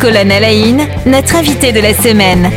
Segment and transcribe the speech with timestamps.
[0.00, 2.50] Colonne Alain, notre invité de la semaine.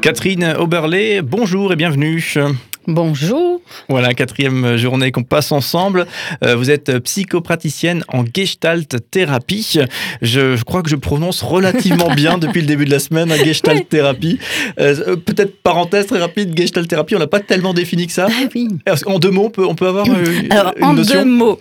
[0.00, 2.24] Catherine Oberlé, bonjour et bienvenue.
[2.88, 3.60] Bonjour.
[3.88, 6.06] Voilà, quatrième journée qu'on passe ensemble.
[6.44, 9.78] Euh, vous êtes psychopraticienne en Gestalt thérapie.
[10.20, 13.88] Je, crois que je prononce relativement bien depuis le début de la semaine, hein, Gestalt
[13.88, 14.38] thérapie.
[14.80, 18.26] Euh, euh, peut-être parenthèse très rapide, Gestalt thérapie, on l'a pas tellement défini que ça.
[18.28, 18.68] Ah oui.
[19.06, 21.60] En deux mots, on peut, on peut avoir une, Alors, en notion deux mots,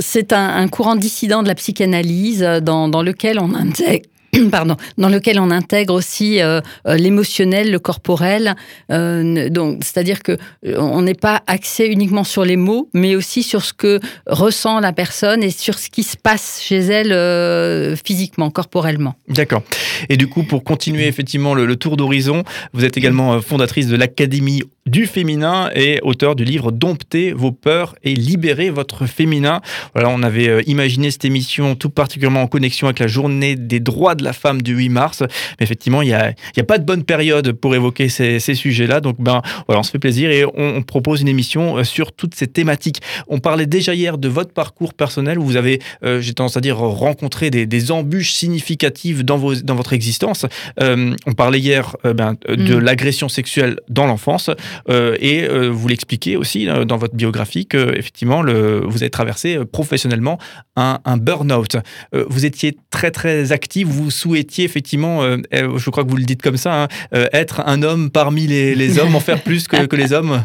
[0.00, 4.06] c'est un, un, courant dissident de la psychanalyse dans, dans lequel on intègre
[4.50, 8.54] pardon, dans lequel on intègre aussi euh, euh, l'émotionnel, le corporel.
[8.90, 13.64] Euh, donc, c'est-à-dire que on n'est pas axé uniquement sur les mots, mais aussi sur
[13.64, 19.14] ce que ressent la personne et sur ce qui se passe chez elle physiquement, corporellement.
[19.28, 19.62] D'accord.
[20.08, 22.42] Et du coup, pour continuer effectivement le, le tour d'horizon,
[22.72, 27.94] vous êtes également fondatrice de l'Académie du féminin et auteur du livre Dompter vos peurs
[28.02, 29.60] et libérer votre féminin.
[29.94, 34.14] Voilà, on avait imaginé cette émission tout particulièrement en connexion avec la journée des droits
[34.14, 35.20] de la femme du 8 mars.
[35.20, 39.00] Mais effectivement, il n'y a, pas de bonne période pour évoquer ces, ces sujets-là.
[39.00, 42.34] Donc, ben, voilà, on se fait plaisir et on, propose une émission euh, sur toutes
[42.34, 43.00] ces thématiques.
[43.28, 46.60] On parlait déjà hier de votre parcours personnel où vous avez, euh, j'ai tendance à
[46.60, 50.46] dire, rencontré des, des, embûches significatives dans, vos, dans votre existence.
[50.80, 52.78] Euh, on parlait hier ben, de mm.
[52.78, 54.50] l'agression sexuelle dans l'enfance
[54.88, 60.38] et vous l'expliquez aussi dans votre biographie que effectivement vous avez traversé professionnellement
[60.76, 61.76] un, un burn-out.
[62.12, 66.24] vous étiez très très actif, vous souhaitiez effectivement, euh, euh, je crois que vous le
[66.24, 69.96] dites comme ça, hein, euh, être un homme parmi les, hommes, en faire plus que,
[69.96, 70.42] les hommes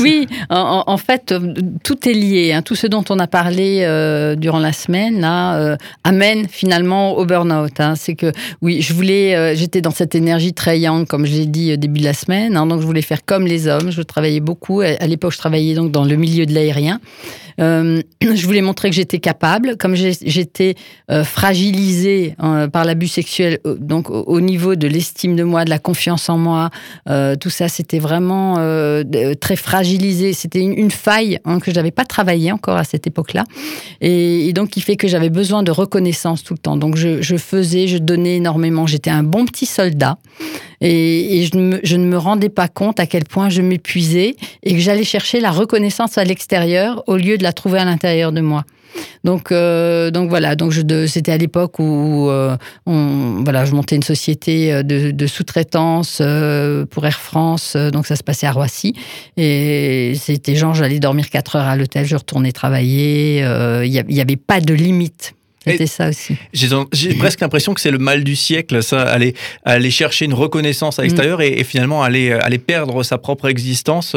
[0.00, 1.34] Oui, en, fait,
[1.82, 2.52] tout est lié.
[2.52, 2.62] Hein.
[2.62, 3.80] Tout ce dont on a parlé
[4.38, 5.24] durant la semaine
[6.04, 7.80] amène finalement au burn-out.
[7.80, 7.94] Hein.
[7.96, 8.32] C'est que,
[8.62, 12.00] oui, je voulais, j'étais dans cette énergie très young, comme je l'ai dit au début
[12.00, 13.90] de la semaine, donc je voulais faire comme les hommes.
[13.90, 14.80] Je travaillais beaucoup.
[14.80, 17.00] À l'époque, je travaillais donc dans le milieu de l'aérien.
[17.58, 20.76] je voulais montrer que j'étais capable, comme j'étais
[21.24, 22.36] fragilisée
[22.72, 26.38] par l'abus sexuel, euh, donc au niveau de l'estime de moi, de la confiance en
[26.38, 26.70] moi,
[27.08, 29.02] euh, tout ça, c'était vraiment euh,
[29.40, 30.32] très fragilisé.
[30.32, 33.44] C'était une, faille hein, que je n'avais pas travaillé encore à cette époque-là,
[34.00, 36.76] et, donc qui fait que j'avais besoin de reconnaissance tout le temps.
[36.76, 38.86] Donc je, faisais, je donnais énormément.
[38.86, 40.18] J'étais un bon petit soldat,
[40.80, 45.04] et, je, ne me rendais pas compte à quel point je m'épuisais et que j'allais
[45.04, 48.64] chercher la reconnaissance à l'extérieur au lieu de la trouver à l'intérieur de moi.
[49.24, 50.72] Donc, euh, donc voilà, donc
[51.06, 56.22] c'était à l'époque où euh, on, voilà, je montais une société euh, de, sous-traitance
[56.90, 58.94] pour Air France, donc ça se passait à Roissy.
[59.36, 63.40] Et c'était genre, j'allais dormir 4 heures à l'hôtel, je retournais travailler.
[63.84, 65.34] Il n'y avait pas de limite
[65.70, 66.36] c'était ça aussi.
[66.52, 69.34] J'ai presque l'impression que c'est le mal du siècle, ça, aller,
[69.64, 74.14] aller chercher une reconnaissance à l'extérieur et, finalement aller, aller perdre sa propre existence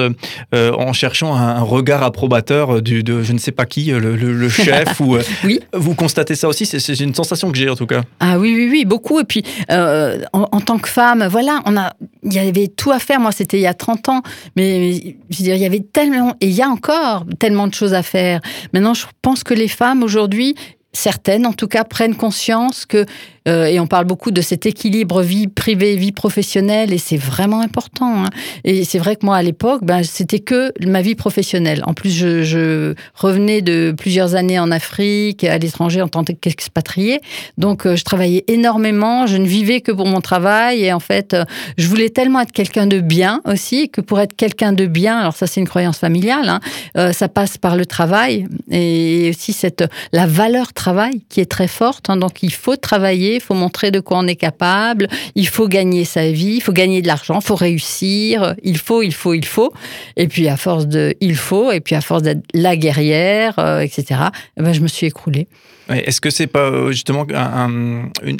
[0.54, 5.00] euh, en cherchant un, regard approbateur du, de je ne sais pas qui, le, chef.
[5.00, 5.60] ou, euh, oui.
[5.74, 8.02] Vous constatez ça aussi C'est une sensation que j'ai en tout cas.
[8.20, 9.20] Ah oui, oui, oui, beaucoup.
[9.20, 13.00] Et puis, euh, en, tant que femme, voilà, on a, il y avait tout à
[13.00, 13.20] faire.
[13.20, 14.22] Moi, c'était il y a 30 ans,
[14.56, 17.74] mais je veux dire, il y avait tellement, et il y a encore tellement de
[17.74, 18.42] choses à faire.
[18.74, 20.56] Maintenant, je pense que les femmes aujourd'hui,
[20.94, 23.06] certaines en tout cas prennent conscience que
[23.48, 27.62] euh, et on parle beaucoup de cet équilibre vie privée, vie professionnelle, et c'est vraiment
[27.62, 28.26] important.
[28.26, 28.30] Hein.
[28.64, 31.82] Et c'est vrai que moi, à l'époque, ben, c'était que ma vie professionnelle.
[31.86, 37.22] En plus, je, revenais de plusieurs années en Afrique, à l'étranger en tant qu'expatriée.
[37.58, 41.34] Donc, euh, je travaillais énormément, je ne vivais que pour mon travail, et en fait,
[41.34, 41.44] euh,
[41.78, 45.36] je voulais tellement être quelqu'un de bien aussi, que pour être quelqu'un de bien, alors
[45.36, 46.60] ça, c'est une croyance familiale,
[46.96, 51.68] hein, ça passe par le travail, et aussi cette, la valeur travail qui est très
[51.68, 52.10] forte.
[52.10, 52.18] Hein.
[52.18, 56.06] donc, il faut travailler il faut montrer de quoi on est capable, il faut gagner
[56.06, 59.46] sa vie, il faut gagner de l'argent, il faut réussir, il faut, il faut, il
[59.46, 59.74] faut.
[60.18, 63.80] Et puis à force de il faut, et puis à force d'être la guerrière, euh,
[63.80, 64.22] etc.,
[64.58, 65.48] eh ben, je me suis écroulée.
[65.94, 67.26] Est-ce que c'est pas euh, justement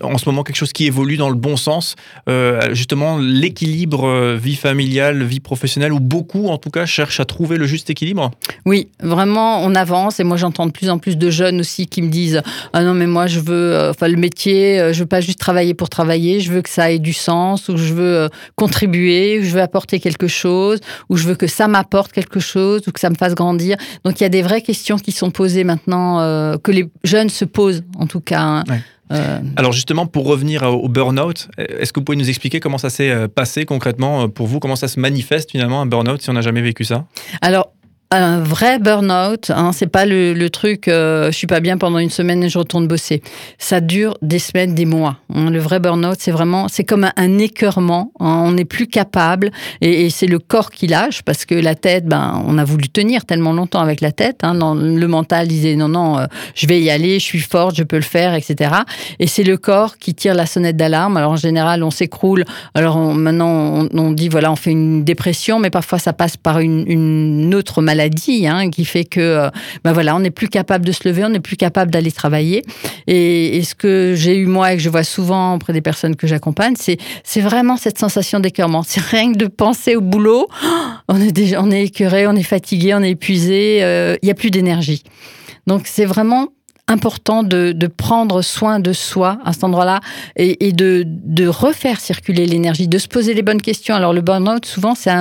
[0.02, 1.96] en ce moment quelque chose qui évolue dans le bon sens,
[2.30, 7.26] euh, justement l'équilibre euh, vie familiale, vie professionnelle, où beaucoup en tout cas cherchent à
[7.26, 8.32] trouver le juste équilibre?
[8.66, 12.02] Oui, vraiment, on avance et moi j'entends de plus en plus de jeunes aussi qui
[12.02, 12.42] me disent
[12.74, 15.90] ah non mais moi je veux, enfin le métier, je veux pas juste travailler pour
[15.90, 19.62] travailler, je veux que ça ait du sens, ou je veux contribuer, ou je veux
[19.62, 20.80] apporter quelque chose,
[21.10, 23.78] ou je veux que ça m'apporte quelque chose, ou que ça me fasse grandir.
[24.04, 26.20] Donc il y a des vraies questions qui sont posées maintenant
[26.58, 28.42] que les jeunes se pose, en tout cas.
[28.42, 28.64] Hein.
[29.12, 32.90] Euh, Alors justement, pour revenir au burn-out, est-ce que vous pouvez nous expliquer comment ça
[32.90, 34.60] s'est euh, passé concrètement euh, pour vous?
[34.60, 37.06] Comment ça se manifeste finalement un burn-out si on n'a jamais vécu ça?
[37.42, 37.74] Alors,
[38.12, 41.98] un vrai burn-out, hein, c'est pas le, le truc euh, je suis pas bien pendant
[41.98, 43.22] une semaine et je retourne bosser.
[43.58, 45.18] Ça dure des semaines, des mois.
[45.34, 45.50] hein.
[45.50, 48.12] Le vrai burn-out, c'est vraiment, c'est comme un, un écœurement.
[48.20, 48.44] hein.
[48.46, 52.44] On n'est plus capable et, c'est le corps qui lâche parce que la tête, ben,
[52.46, 54.40] on a voulu tenir tellement longtemps avec la tête.
[54.44, 57.78] Hein, dans le mental disait non, non, euh, je vais y aller, je suis forte,
[57.78, 58.74] je peux le faire, etc.
[59.20, 61.16] Et c'est le corps qui tire la sonnette d'alarme.
[61.16, 62.44] Alors en général, on s'écroule.
[62.74, 66.60] Alors maintenant, on, on dit voilà, on fait une dépression, mais parfois ça passe par
[66.60, 68.01] une, une autre maladie
[68.48, 69.50] hein, qui fait que euh,
[69.84, 72.64] ben voilà, on n'est plus capable de se lever, on n'est plus capable d'aller travailler.
[73.08, 76.28] Et, ce que j'ai eu moi et que je vois souvent auprès des personnes que
[76.28, 78.84] j'accompagne, c'est c'est vraiment cette sensation d'écœurement.
[78.84, 80.48] C'est rien que de penser au boulot,
[81.08, 84.32] on est déjà, on est écœuré, on est fatigué, on est épuisé, euh, il y
[84.32, 85.04] a plus d'énergie.
[85.68, 86.48] Donc c'est vraiment
[86.88, 90.02] important de, de prendre soin de soi à cet endroit-là
[90.36, 93.96] et, et de, de refaire circuler l'énergie, de se poser les bonnes questions.
[93.96, 95.12] Alors le burn-out, souvent, c'est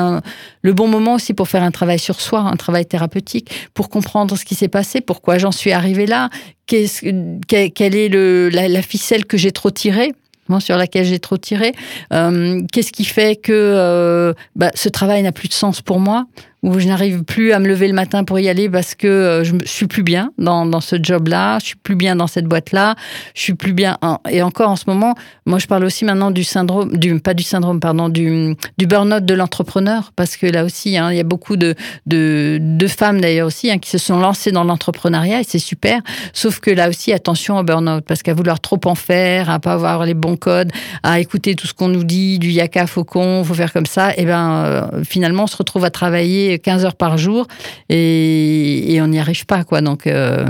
[0.62, 4.36] le bon moment aussi pour faire un travail sur soi, un travail thérapeutique, pour comprendre
[4.36, 6.28] ce qui s'est passé, pourquoi j'en suis arrivé là,
[6.66, 10.12] qu'est-ce, que- quelle est le, la, la ficelle que j'ai trop tirée
[10.48, 11.72] hein, sur laquelle j'ai trop tiré.
[12.12, 16.26] Euh, Qu'est-ce qui fait que euh, bah, ce travail n'a plus de sens pour moi
[16.62, 19.44] ou je n'arrive plus à me lever le matin pour y aller parce que euh,
[19.44, 22.96] je suis plus bien dans, dans ce job-là, je suis plus bien dans cette boîte-là,
[23.34, 23.96] je suis plus bien.
[24.02, 25.14] en- et encore en ce moment,
[25.46, 30.12] moi je parle aussi maintenant du syndrome, pas du syndrome, pardon, du, burn-out de l'entrepreneur
[30.16, 31.74] parce que là aussi, hein, il y a beaucoup de,
[32.06, 36.00] de, femmes d'ailleurs aussi hein, qui se sont lancées dans l'entrepreneuriat et c'est super.
[36.32, 39.72] Sauf que là aussi, attention au burn-out parce qu'à vouloir trop en faire, à pas
[39.72, 40.72] avoir les bons codes,
[41.02, 44.24] à écouter tout ce qu'on nous dit, du yaka faucon, faut faire comme ça, et
[44.24, 47.47] ben euh, finalement on se retrouve à travailler 15 heures par jour
[47.88, 49.81] et, on n'y arrive pas quoi.
[49.81, 50.44] Donc euh,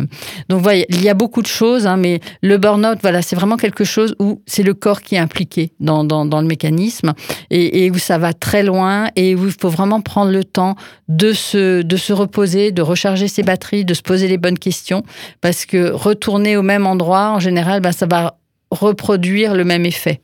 [0.49, 3.57] donc voilà, il y a beaucoup de choses, hein, mais le burn-out, voilà, c'est vraiment
[3.57, 7.13] quelque chose où c'est le corps qui est impliqué dans, dans, le mécanisme
[7.51, 10.75] et, et où ça va très loin et où il faut vraiment prendre le temps
[11.09, 15.03] de se, de se reposer, de recharger ses batteries, de se poser les bonnes questions
[15.41, 18.39] parce que retourner au même endroit, en général, ben, ça va
[18.71, 20.21] reproduire le même effet.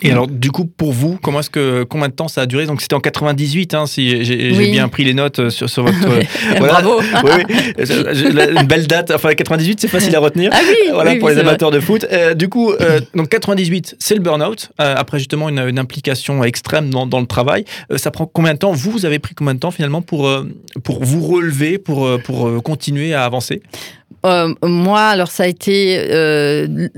[0.00, 2.66] Et alors, du coup, pour vous, comment est-ce que combien de temps ça a duré?
[2.66, 4.70] Donc, c'était en 98, hein, si j'ai Oui.
[4.70, 6.08] bien pris les notes euh, sur, sur votre.
[6.08, 6.22] euh,
[6.60, 7.00] Bravo.
[7.24, 8.54] Oui, oui.
[8.60, 9.10] Une belle date.
[9.10, 10.50] Enfin, 98, c'est facile à retenir.
[10.54, 11.42] Ah oui, Voilà oui, pour les vrai.
[11.48, 12.06] amateurs de foot.
[12.12, 14.70] Euh, du coup, euh, donc 98, c'est le burn-out.
[14.80, 17.64] Euh, après justement une, une implication extrême dans, dans le travail.
[17.96, 18.70] Ça prend combien de temps?
[18.70, 20.30] Vous, vous avez pris combien de temps finalement pour
[20.84, 23.62] pour vous relever, pour pour continuer à avancer?
[24.26, 26.88] Euh, moi, alors ça a été, euh,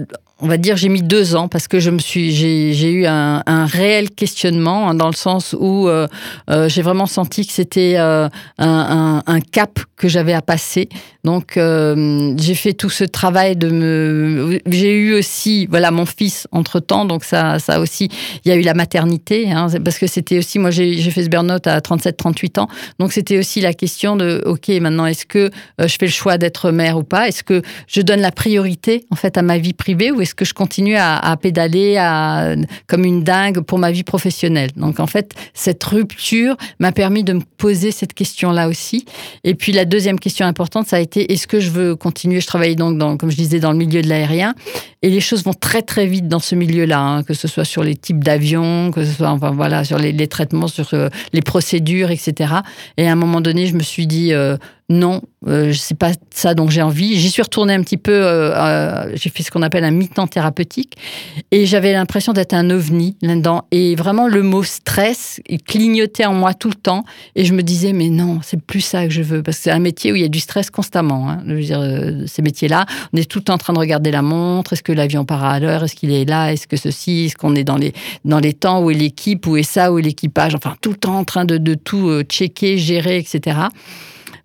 [0.43, 3.67] on va dire, j'ai mis deux ans parce que je me suis, j'ai eu un,
[3.67, 6.07] réel questionnement hein, dans le sens où euh,
[6.49, 8.29] euh, j'ai vraiment senti que c'était euh,
[8.59, 10.89] un, cap que j'avais à passer.
[11.25, 16.81] Donc j'ai fait tout ce travail de me, j'ai eu aussi, voilà, mon fils entre
[16.81, 18.09] temps, donc ça, ça aussi,
[18.45, 21.29] il y a eu la maternité, hein, parce que c'était aussi, moi j'ai fait ce
[21.29, 25.97] burn-out à 37-38 ans, donc c'était aussi la question de, ok, maintenant est-ce que je
[25.99, 27.29] fais le choix d'être mère ou pas?
[27.29, 30.55] Est-ce que je donne la priorité en fait à ma vie privée est-ce que je
[30.55, 32.55] continue à, pédaler à,
[32.87, 34.71] comme une dingue pour ma vie professionnelle?
[34.77, 39.07] Donc en fait, cette rupture m'a permis de me poser cette question-là aussi.
[39.43, 42.41] Et puis la deuxième question importante, ça a été est-ce que je veux continuer?
[42.41, 44.55] Je travaillais donc, comme je disais, dans le milieu de l'aérien
[45.03, 47.83] et les choses vont très très vite dans ce milieu-là, hein, que ce soit sur
[47.83, 52.11] les types d'avions, que ce soit enfin voilà sur les, traitements, sur euh, les procédures,
[52.11, 52.55] etc.
[52.97, 54.57] Et à un moment donné, je me suis dit euh,
[54.91, 57.19] non, euh, c'est pas ça dont j'ai envie.
[57.19, 58.13] J'y suis retournée un petit peu.
[58.13, 60.97] euh, j'ai fait ce qu'on appelle un mi-temps thérapeutique
[61.53, 63.67] et j'avais l'impression d'être un ovni là-dedans.
[63.71, 67.05] Et vraiment, le mot stress il clignotait en moi tout le temps.
[67.37, 69.45] Et je me disais, mais non, c'est plus ça que je veux.
[69.45, 71.31] Parce que c'est un métier où il y a du stress constamment.
[71.31, 71.45] hein.
[72.27, 74.75] Ces métiers-là, on est tout le temps en train de regarder la montre.
[74.93, 77.77] L'avion part à l'heure Est-ce qu'il est là Est-ce que ceci Est-ce qu'on est dans
[77.77, 77.93] les,
[78.25, 80.97] dans les temps Où est l'équipe Où est ça Où est l'équipage Enfin, tout le
[80.97, 83.59] temps en train de, de tout euh, checker, gérer, etc.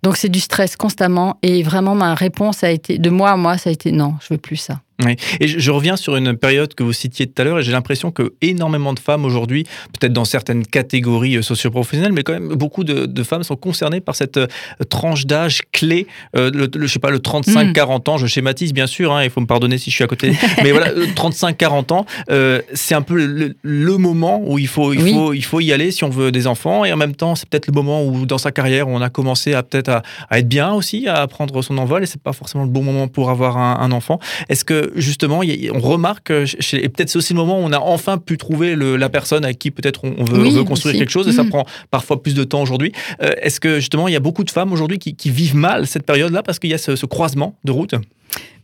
[0.03, 1.37] Donc c'est du stress constamment.
[1.41, 4.33] Et vraiment, ma réponse a été, de moi à moi, ça a été non, je
[4.33, 4.81] veux plus ça.
[5.03, 5.15] Oui.
[5.41, 7.73] Et je, je reviens sur une période que vous citiez tout à l'heure, et j'ai
[7.73, 9.65] l'impression que énormément de femmes aujourd'hui,
[9.99, 13.99] peut-être dans certaines catégories euh, socioprofessionnelles, mais quand même beaucoup de, de femmes sont concernées
[13.99, 14.47] par cette euh,
[14.89, 18.87] tranche d'âge clé, euh, le, le- je sais pas, le 35-40 ans, je schématise bien
[18.87, 20.31] sûr, hein, il faut me pardonner si je suis à côté,
[20.63, 24.93] mais voilà, euh, 35-40 ans, euh, c'est un peu le, le moment où il faut,
[24.93, 25.11] il, Oui.
[25.13, 27.49] faut, il faut y aller si on veut des enfants, et en même temps, c'est
[27.49, 30.47] peut-être le moment où dans sa carrière, on a commencé à peut-être à, à être
[30.47, 33.57] bien aussi, à prendre son envol, et c'est pas forcément le bon moment pour avoir
[33.57, 34.19] un, un enfant.
[34.47, 37.63] Est-ce que justement, y on remarque, euh, chez- et peut-être c'est aussi le moment où
[37.63, 40.49] on a enfin pu trouver le- la personne avec qui peut-être on, on veut, Oui,
[40.51, 40.99] on veut construire aussi.
[40.99, 41.49] quelque chose, et ça Mhm.
[41.49, 42.91] prend parfois plus de temps aujourd'hui.
[43.21, 45.87] Euh, Est-ce que justement, il y a beaucoup de femmes aujourd'hui qui, qui vivent mal
[45.87, 47.95] cette période-là parce qu'il y a ce, ce croisement de route?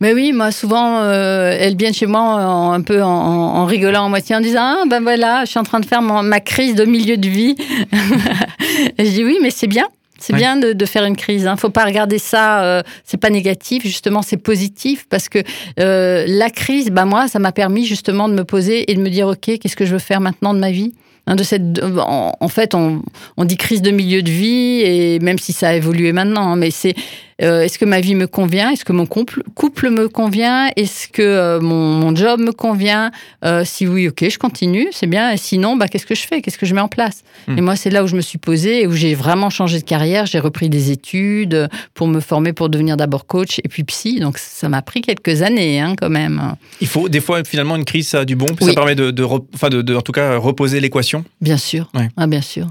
[0.00, 3.64] Mais oui, moi souvent, euh, elles viennent chez moi en- un peu en, en- en
[3.64, 6.22] rigolant en moitié, en disant ah ben voilà, je suis en train de faire mon-
[6.22, 7.54] ma crise de milieu de vie.
[8.98, 9.86] Et je dis oui, mais c'est bien.
[10.22, 11.48] C'est bien de, faire une crise.
[11.48, 11.56] Hein.
[11.56, 12.62] Faut pas regarder ça.
[12.62, 13.82] Euh, c'est pas négatif.
[13.82, 15.40] Justement, c'est positif parce que
[15.80, 19.10] euh, la crise, bah moi, ça m'a permis justement de me poser et de me
[19.10, 20.94] dire ok, qu'est-ce que je veux faire maintenant de ma vie?
[21.26, 23.02] Hein, de cette, en, fait, on,
[23.36, 26.56] on, dit crise de milieu de vie, et même si ça a évolué maintenant, hein,
[26.56, 26.94] mais c'est
[27.42, 28.70] euh, est-ce que ma vie me convient?
[28.70, 30.68] Est-ce que mon couple, couple me convient?
[30.76, 33.10] Est-ce que euh, mon, job me convient?
[33.44, 35.30] Euh, Si oui, ok, je continue, c'est bien.
[35.30, 36.40] Et sinon, bah, qu'est-ce que je fais?
[36.40, 37.24] Qu'est-ce que je mets en place?
[37.48, 37.58] Hmm.
[37.58, 39.84] Et moi, c'est là où je me suis posée et où j'ai vraiment changé de
[39.84, 40.26] carrière.
[40.26, 44.20] J'ai repris des études pour me former, pour devenir d'abord coach et puis psy.
[44.20, 46.54] Donc, ça m'a pris quelques années hein, quand même.
[46.80, 48.46] Il faut des fois, finalement, une crise, ça a du bon.
[48.60, 51.11] Ça permet de, de, de, en tout cas, reposer l'équation.
[51.40, 51.90] Bien sûr.
[52.16, 52.68] Ah, bien sûr.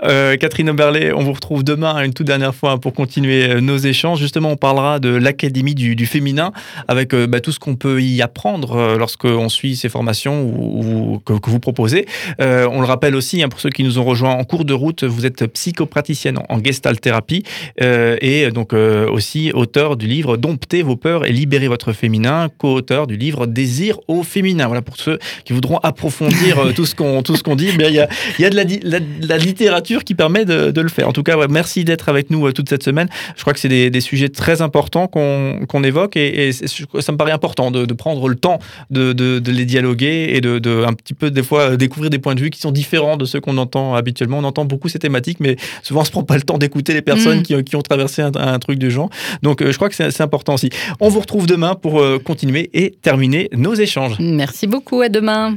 [0.00, 4.20] Catherine Oberlé, on vous retrouve demain une toute dernière fois pour continuer nos échanges.
[4.20, 6.52] Justement, on parlera de l'Académie du, féminin
[6.88, 11.20] avec euh, bah, tout ce qu'on peut y apprendre euh, lorsqu'on suit ces formations ou,
[11.24, 12.06] que, vous proposez.
[12.40, 14.72] Euh, on le rappelle aussi, hein, pour ceux qui nous ont rejoints en cours de
[14.72, 17.44] route, vous êtes psychopraticienne en, gestalt thérapie
[17.78, 23.16] et donc aussi auteur du livre Domptez vos peurs et libérez votre féminin, co-auteur du
[23.16, 24.66] livre Désir au féminin.
[24.66, 27.42] Voilà pour ceux qui voudront approfondir tout ce qu'on ce
[27.78, 31.08] Il y a, y a de, la, la, littérature qui permet de, le faire.
[31.08, 33.08] En tout cas, merci d'être avec nous toute cette semaine.
[33.36, 37.32] Je crois que c'est des des sujets très importants qu'on évoque et, ça me paraît
[37.32, 38.58] important de, prendre le temps
[38.90, 42.40] de, de, les dialoguer et de, un petit peu des fois découvrir des points de
[42.40, 44.38] vue qui sont différents de ceux qu'on entend habituellement.
[44.38, 47.02] On entend beaucoup ces thématiques, mais souvent on se prend pas le temps d'écouter les
[47.02, 47.42] personnes mm.
[47.42, 49.10] qui, qui, ont traversé un, truc du genre.
[49.42, 50.70] Donc euh, je crois que c'est important aussi.
[51.00, 54.16] On vous retrouve demain pour euh, continuer et terminer nos échanges.
[54.18, 55.56] Merci beaucoup, à demain.